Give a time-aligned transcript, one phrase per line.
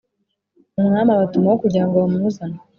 [0.79, 2.57] Umwami abatumaho kugirango bamuzane